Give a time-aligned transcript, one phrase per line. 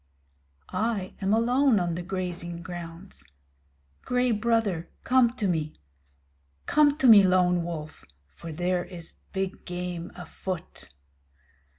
[0.69, 3.23] I am alone on the grazing grounds.
[4.01, 5.75] Gray Brother come to me!
[6.65, 8.03] Come to me, Lone Wolf,
[8.35, 10.91] for there is big game afoot!